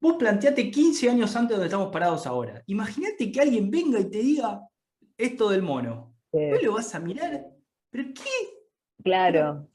[0.00, 2.60] vos planteate 15 años antes de donde estamos parados ahora.
[2.66, 4.68] Imagínate que alguien venga y te diga,
[5.16, 6.12] esto del mono.
[6.32, 7.46] ¿Vos lo vas a mirar?
[7.88, 9.04] ¿Pero qué?
[9.04, 9.68] Claro,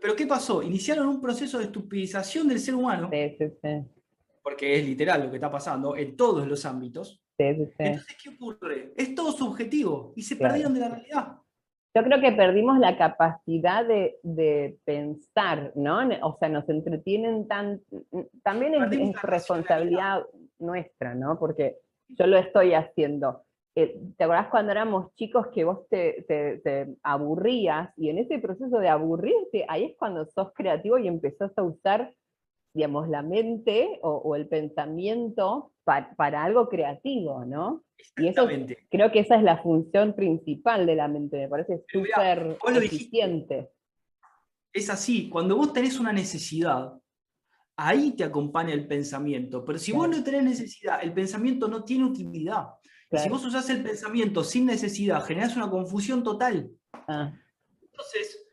[0.00, 0.62] Pero ¿qué pasó?
[0.62, 3.10] Iniciaron un proceso de estupidización del ser humano.
[4.42, 7.22] Porque es literal lo que está pasando en todos los ámbitos.
[7.38, 8.92] Entonces, ¿qué ocurre?
[8.96, 11.36] Es todo subjetivo y se perdieron de la realidad.
[11.94, 16.00] Yo creo que perdimos la capacidad de, pensar, ¿no?
[16.22, 17.82] O sea, nos entretienen tan...
[18.42, 20.22] También es responsabilidad
[20.58, 21.38] nuestra, ¿no?
[21.38, 21.76] Porque
[22.08, 27.90] yo lo estoy haciendo eh, ¿te acordás cuando éramos chicos que vos te, aburrías?
[27.96, 32.14] Y en ese proceso de aburrirte, ahí es cuando sos creativo y empezás a usar,
[32.74, 37.82] digamos, la mente o, el pensamiento para algo creativo, ¿no?
[38.16, 38.46] Y eso
[38.90, 43.70] creo que esa es la función principal de la mente, me parece súper eficiente.
[44.72, 46.92] Es así, cuando vos tenés una necesidad,
[47.76, 52.04] ahí te acompaña el pensamiento, pero si vos no tenés necesidad, el pensamiento no tiene
[52.04, 52.68] utilidad.
[53.18, 56.70] Si vos usás el pensamiento sin necesidad, generás una confusión total.
[56.92, 57.32] Ah.
[57.80, 58.46] Entonces,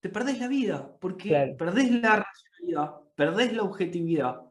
[0.00, 4.42] te perdés la vida, porque perdés la racionalidad, perdés la objetividad.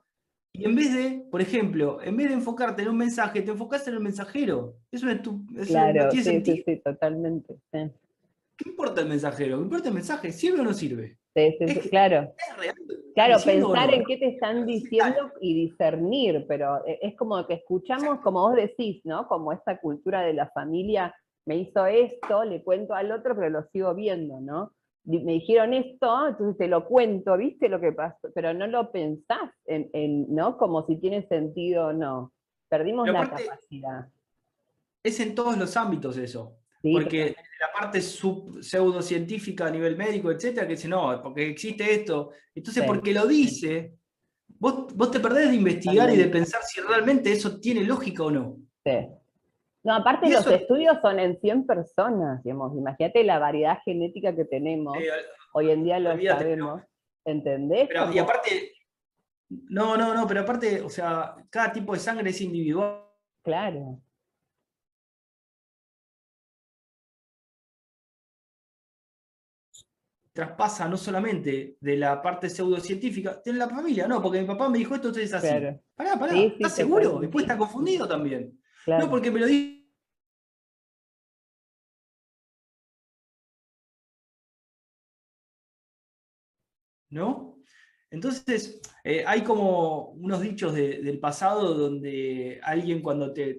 [0.53, 3.87] Y en vez de, por ejemplo, en vez de enfocarte en un mensaje, te enfocás
[3.87, 4.77] en el mensajero.
[4.89, 7.59] Eso, es tu, claro, sí, sí, sí, totalmente.
[7.71, 9.57] ¿Qué importa el mensajero?
[9.57, 10.31] ¿Qué importa el mensaje?
[10.31, 11.17] ¿Sirve o no sirve?
[11.35, 12.33] Sí, sí, claro.
[13.13, 18.21] Claro, pensar en qué te están diciendo y discernir, pero e, es como que escuchamos,
[18.21, 19.27] como vos decís, ¿no?
[19.27, 21.13] Como esta cultura de la familia,
[21.45, 24.71] me hizo esto, le cuento al otro, pero lo sigo viendo, ¿no?
[25.03, 28.29] Me dijeron esto, entonces te lo cuento, ¿viste lo que pasó?
[28.33, 30.57] Pero no lo pensás, en, ¿no?
[30.57, 32.31] Como si tiene sentido o no.
[32.69, 34.07] Perdimos la capacidad.
[35.03, 36.57] Es en todos los ámbitos eso.
[36.81, 37.35] Porque
[37.65, 42.31] la parte pseudocientífica a nivel médico, etcétera, que dice, no, porque existe esto.
[42.53, 43.95] Entonces, porque lo dice,
[44.59, 48.57] vos, te perdés de investigar y de pensar si realmente eso tiene lógica o no.
[48.85, 49.07] Sí.
[49.83, 54.97] No, aparte los estudios son en 100 personas, digamos, imagínate la variedad genética que tenemos,
[55.53, 56.81] hoy en día lo sabemos,
[57.23, 57.87] ¿entendés?
[57.87, 58.73] Pero, y aparte,
[59.69, 63.03] no, no, no, pero aparte, o sea, cada tipo de sangre es individual.
[63.43, 64.01] Claro.
[70.35, 74.77] Traspasa no solamente de la parte pseudocientífica, de la familia, no, porque mi papá me
[74.77, 75.77] dijo esto, entonces es así.
[75.95, 77.19] Pará, pará, ¿estás seguro?
[77.21, 78.59] Después está confundido también.
[78.85, 79.81] No, porque me lo dijo.
[87.11, 87.57] ¿No?
[88.11, 93.53] Entonces, eh, hay como unos dichos del pasado donde alguien cuando te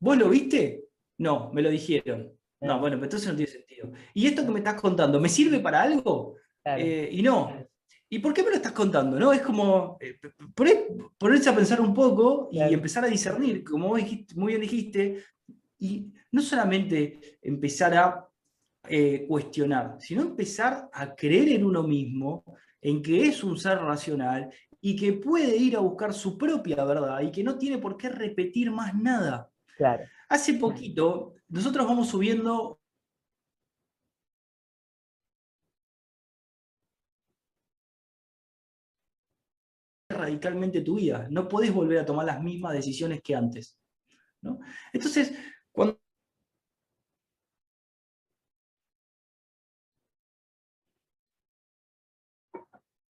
[0.00, 0.84] ¿Vos lo viste?
[1.18, 2.32] No, me lo dijeron.
[2.60, 3.92] No, bueno, pero entonces no tiene sentido.
[4.14, 6.36] ¿Y esto que me estás contando, me sirve para algo?
[6.64, 7.52] Eh, y no.
[8.08, 9.18] ¿Y por qué me lo estás contando?
[9.18, 9.32] ¿No?
[9.32, 10.18] Es como eh,
[11.18, 14.00] ponerse a pensar un poco y empezar a discernir, como vos
[14.34, 15.22] muy bien dijiste,
[15.78, 18.28] y no solamente empezar a
[18.88, 22.44] eh, cuestionar, sino empezar a creer en uno mismo,
[22.80, 27.20] en que es un ser racional y que puede ir a buscar su propia verdad
[27.20, 29.49] y que no tiene por qué repetir más nada.
[30.28, 32.80] Hace poquito, nosotros vamos subiendo
[40.08, 41.26] radicalmente tu vida.
[41.30, 43.78] No podés volver a tomar las mismas decisiones que antes.
[44.92, 45.32] Entonces,
[45.72, 46.00] cuando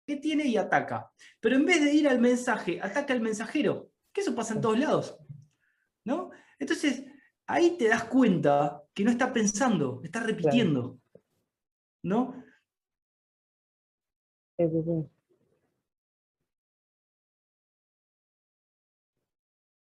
[0.06, 1.10] ¿Qué tiene y ataca?
[1.40, 3.90] Pero en vez de ir al mensaje, ataca al mensajero.
[4.12, 5.18] Que eso pasa en todos lados.
[6.04, 6.30] ¿No?
[6.58, 7.04] Entonces,
[7.46, 10.98] ahí te das cuenta que no está pensando, está repitiendo.
[12.02, 12.44] ¿No?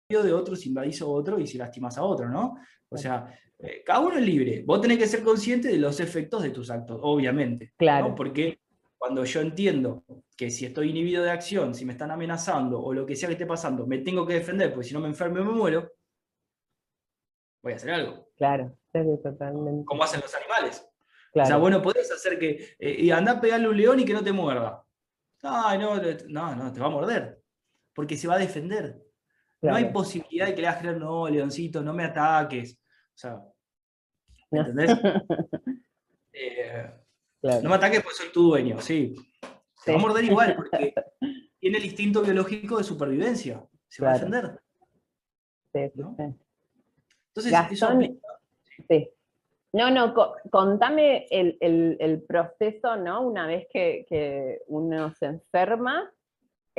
[0.10, 2.58] de otro si invadís a otro y si lastimas a otro, ¿no?
[2.90, 4.64] O sea, eh, cada uno es libre.
[4.66, 7.74] Vos tenés que ser consciente de los efectos de tus actos, obviamente.
[7.78, 8.16] Claro.
[8.16, 8.60] Porque
[8.98, 10.04] cuando yo entiendo
[10.36, 13.34] que si estoy inhibido de acción, si me están amenazando o lo que sea que
[13.34, 15.92] esté pasando, me tengo que defender, porque si no me enfermo y me muero,
[17.62, 18.28] voy a hacer algo.
[18.38, 19.86] Claro, totalmente.
[19.86, 20.86] Como hacen los animales.
[21.34, 22.76] O sea, bueno, podés hacer que.
[22.80, 24.84] Eh, y andar a pegarle un león y que no te muerda.
[25.44, 25.96] Ay, no,
[26.28, 27.42] no, no, te va a morder.
[27.94, 29.02] Porque se va a defender.
[29.62, 32.80] No hay posibilidad de que le hagas creer, no, leoncito, no me ataques.
[32.80, 33.42] O sea,
[34.52, 34.92] ¿me entendés?
[36.32, 36.90] Eh,
[37.42, 39.14] no me ataques porque soy tu dueño, sí.
[39.84, 40.94] Se va a morder igual porque
[41.60, 43.68] tiene el instinto biológico de supervivencia.
[43.90, 44.62] Se va a defender.
[45.74, 45.92] Sí,
[47.36, 47.90] Entonces, eso
[48.88, 49.10] sí.
[49.72, 50.16] No, no,
[50.50, 53.22] contame el, proceso, ¿no?
[53.22, 56.12] Una vez que uno se enferma,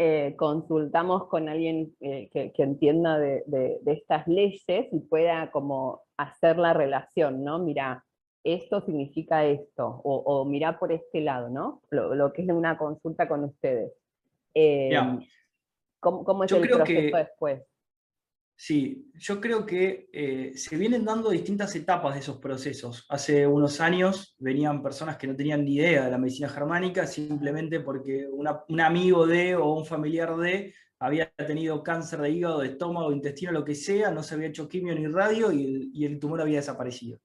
[0.03, 6.73] eh, consultamos con alguien eh, que, entienda de, estas leyes y pueda como hacer la
[6.73, 7.59] relación, ¿no?
[7.59, 8.03] Mira,
[8.43, 11.83] esto significa esto, o, mira por este lado, ¿no?
[11.91, 13.93] Lo, que es una consulta con ustedes.
[14.55, 14.99] Eh,
[15.99, 17.63] ¿cómo, es el proceso después?
[18.63, 23.07] Sí, yo creo que eh, se vienen dando distintas etapas de esos procesos.
[23.09, 27.81] Hace unos años venían personas que no tenían ni idea de la medicina germánica simplemente
[27.81, 33.13] porque un amigo de o un familiar de había tenido cáncer de hígado, de estómago,
[33.13, 36.59] intestino, lo que sea, no se había hecho quimio ni radio y el, tumor había
[36.59, 37.19] desaparecido.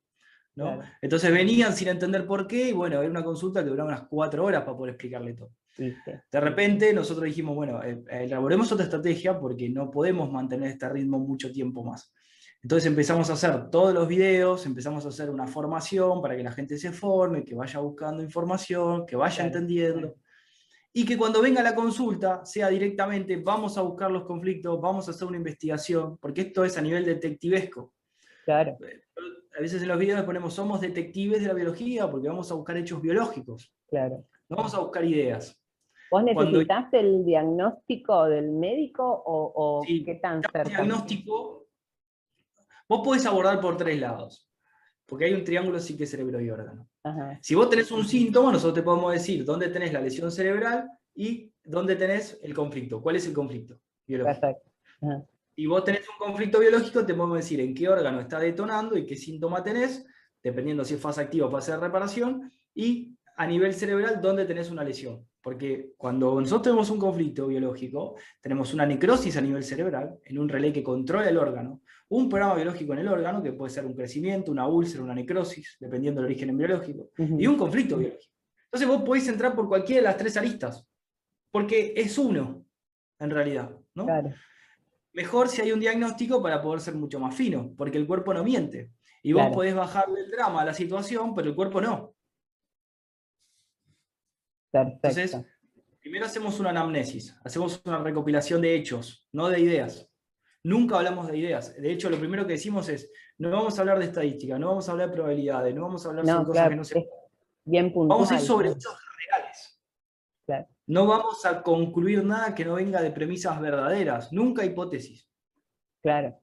[1.02, 4.45] Entonces venían sin entender por qué y bueno, era una consulta que duraba unas cuatro
[4.45, 5.52] horas para poder explicarle todo.
[5.78, 11.20] De repente nosotros dijimos, bueno, eh, elaboremos otra estrategia porque no podemos mantener este ritmo
[11.20, 12.14] mucho tiempo más.
[12.64, 16.52] Entonces empezamos a hacer todos los videos, empezamos a hacer una formación para que la
[16.52, 20.16] gente se forme, que vaya buscando información, que vaya entendiendo.
[20.92, 25.12] Y que cuando venga la consulta sea directamente, vamos a buscar los conflictos, vamos a
[25.12, 27.94] hacer una investigación, porque esto es a nivel detectivesco.
[28.46, 28.78] Claro.
[29.58, 32.78] A veces en los videos ponemos, somos detectives de la biología, porque vamos a buscar
[32.78, 33.72] hechos biológicos.
[33.88, 34.26] Claro.
[34.50, 35.56] No vamos a buscar ideas.
[36.15, 40.62] ¿Vos necesitas el diagnóstico del médico o, qué tan cerca?
[40.62, 41.67] El diagnóstico,
[42.88, 44.49] vos podés abordar por tres lados,
[45.06, 46.88] porque hay un triángulo psique, cerebro y órgano.
[47.41, 51.51] Si vos tenés un síntoma, nosotros te podemos decir dónde tenés la lesión cerebral y
[51.62, 53.01] dónde tenés el conflicto.
[53.01, 54.39] ¿Cuál es el conflicto biológico?
[54.39, 55.28] Perfecto.
[55.58, 59.06] Y vos tenés un conflicto biológico, te podemos decir en qué órgano está detonando y
[59.06, 60.06] qué síntoma tenés,
[60.41, 64.71] dependiendo si es fase activa o fase de reparación, y a nivel cerebral dónde tenés
[64.71, 65.28] una lesión.
[65.41, 70.50] Porque cuando nosotros tenemos un conflicto biológico, tenemos una necrosis a nivel cerebral, en un
[70.50, 73.93] relé que controla el órgano, un programa biológico en el órgano, que puede ser un
[73.93, 78.34] crecimiento, una úlcera, una necrosis, dependiendo del origen biológico, y un conflicto biológico.
[78.65, 80.88] Entonces vos podéis entrar por cualquiera de las tres aristas,
[81.52, 82.65] porque es uno,
[83.19, 83.71] en realidad.
[85.13, 88.43] Mejor si hay un diagnóstico para poder ser mucho más fino, porque el cuerpo no
[88.43, 88.91] miente.
[89.24, 92.15] Y vos podés bajarle el drama a la situación, pero el cuerpo no.
[94.82, 95.38] Entonces,
[96.00, 100.10] primero hacemos una anamnesis, hacemos una recopilación de hechos, no de ideas.
[100.64, 101.76] Nunca hablamos de ideas.
[101.80, 104.88] De hecho, lo primero que decimos es, no vamos a hablar de estadística, no vamos
[104.90, 107.10] a hablar de probabilidades, no vamos a hablar de cosas que no se...
[107.68, 108.96] Bien Vamos a ir sobre hechos
[110.48, 110.72] reales.
[110.88, 115.28] No vamos a concluir nada que no venga de premisas verdaderas, nunca hipótesis.
[116.02, 116.40] Claro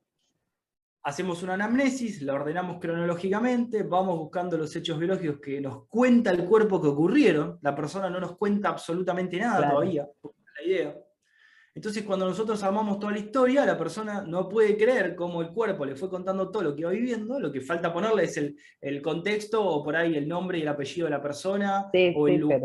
[1.03, 6.45] hacemos una anamnesis, la ordenamos cronológicamente, vamos buscando los hechos biológicos que nos cuenta el
[6.45, 10.97] cuerpo que ocurrieron, la persona no nos cuenta absolutamente nada todavía, la idea.
[11.75, 15.87] Entonces cuando nosotros armamos toda la historia, la persona no puede creer cómo el cuerpo
[15.87, 19.65] le fue contando todo lo que iba viviendo, lo que falta ponerle es el, contexto
[19.65, 21.91] o por ahí el nombre y el apellido de la persona.
[22.15, 22.61] o el lugar.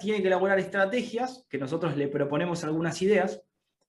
[0.00, 3.40] Tiene que elaborar estrategias, que nosotros le proponemos algunas ideas,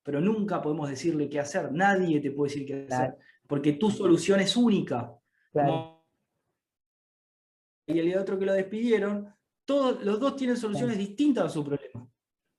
[0.04, 1.72] pero nunca podemos decirle qué hacer.
[1.72, 3.16] Nadie te puede decir qué hacer,
[3.48, 5.12] porque tu solución es única.
[7.88, 9.34] y el otro que lo despidieron,
[9.66, 12.08] todos los dos tienen soluciones distintas a su problema.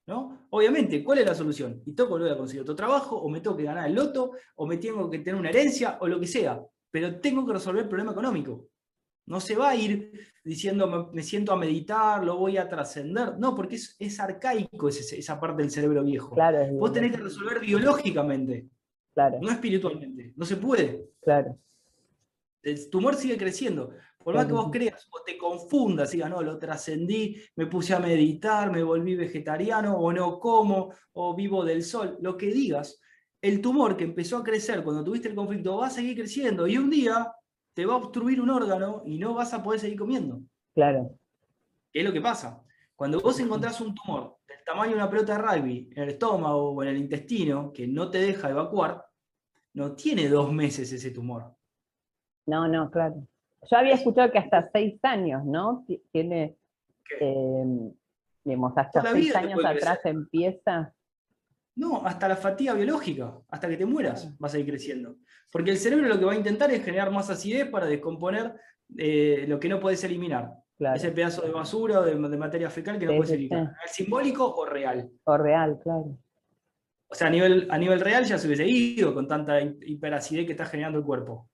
[0.07, 0.47] ¿no?
[0.51, 1.83] Obviamente, ¿cuál es la solución?
[1.87, 4.33] Y tengo que volver a conseguir otro trabajo, o me tengo que ganar el loto,
[4.57, 6.61] o me tengo que tener una herencia, o lo que sea.
[6.91, 8.69] Pero tengo que resolver el problema económico.
[9.27, 10.13] No se va a ir
[10.45, 13.39] diciendo me, siento a meditar, lo voy a trascender.
[13.39, 16.35] No, porque es, arcaico esa parte del cerebro viejo.
[16.35, 18.69] Claro, Vos tenés que resolver biológicamente,
[19.15, 19.39] claro.
[19.41, 20.33] no espiritualmente.
[20.37, 21.11] No se puede.
[21.23, 21.59] Claro.
[22.63, 23.93] El tumor sigue creciendo.
[24.23, 27.99] Por más que vos creas o te confundas, digas, no, lo trascendí, me puse a
[27.99, 33.01] meditar, me volví vegetariano, o no como, o vivo del sol, lo que digas,
[33.41, 36.79] el tumor que empezó a crecer cuando tuviste el conflicto va a seguir creciendo y
[36.79, 37.33] un día
[37.75, 40.41] te va a obstruir un órgano y no vas a poder seguir comiendo.
[40.75, 41.11] Claro.
[41.93, 42.63] ¿Qué es lo que pasa?
[42.97, 46.73] Cuando vos encontrás un tumor del tamaño de una pelota de rugby en el estómago
[46.73, 49.05] o en el intestino que no te deja evacuar,
[49.75, 51.55] no tiene dos meses ese tumor.
[52.47, 53.27] No, no, claro.
[53.71, 55.85] Yo había escuchado que hasta seis años, ¿no?
[56.11, 56.57] Tiene,
[57.21, 57.93] eh,
[58.45, 60.93] digamos, hasta seis años atrás empieza.
[61.75, 65.17] No, hasta la fatiga biológica, hasta que te mueras vas a ir creciendo.
[65.51, 68.55] Porque el cerebro lo que va a intentar es generar más acidez para descomponer
[68.97, 70.51] eh, lo que no puedes eliminar.
[70.95, 73.75] Ese pedazo de basura o de, materia fecal que no puedes eliminar.
[73.87, 75.09] ¿Simbólico o real?
[75.25, 76.19] O real, claro.
[77.07, 80.53] O sea, a nivel, a nivel real ya se hubiese ido con tanta hiperacidez que
[80.53, 81.51] está generando el cuerpo.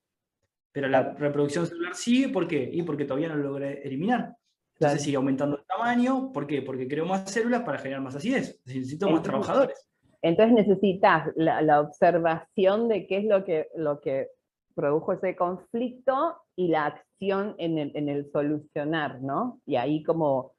[0.72, 2.70] Pero la reproducción celular sigue, ¿por qué?
[2.72, 4.36] Y porque todavía no lo logré eliminar.
[4.74, 6.62] Entonces sigue aumentando el tamaño, ¿por qué?
[6.62, 8.60] Porque creo más células para generar más acidez.
[8.64, 9.88] Necesito más trabajadores.
[10.22, 14.28] Entonces necesitas la, observación de qué es lo que, lo que
[14.74, 19.60] produjo ese conflicto y la acción en el, en el solucionar, ¿no?
[19.64, 20.52] Y ahí como,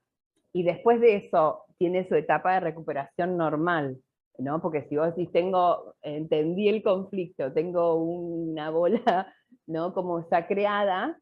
[0.54, 3.98] y después de eso tiene su etapa de recuperación normal,
[4.38, 4.62] ¿no?
[4.62, 9.34] Porque si vos decís, tengo, entendí el conflicto, tengo una bola
[9.68, 9.94] ¿no?
[9.94, 11.18] Como está creada,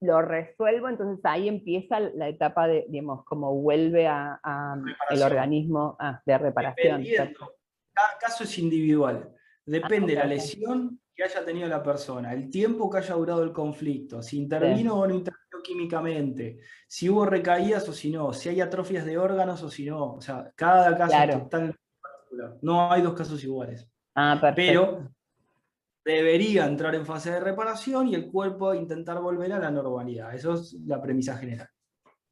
[0.00, 4.40] lo resuelvo, entonces ahí empieza la etapa de, digamos, como vuelve a,
[5.10, 7.02] el organismo ah, de reparación.
[7.98, 9.34] Cada caso es individual.
[9.66, 13.52] Depende de la lesión que haya tenido la persona, el tiempo que haya durado el
[13.52, 18.60] conflicto, si intervino o no intervino químicamente, si hubo recaídas o si no, si hay
[18.60, 20.14] atrofias de órganos o si no.
[20.14, 22.56] O sea, cada caso es totalmente particular.
[22.62, 23.88] No hay dos casos iguales.
[24.14, 25.10] Ah, Pero
[26.04, 30.32] debería entrar en fase de reparación y el cuerpo intentar volver a la normalidad.
[30.34, 31.68] Eso es la premisa general.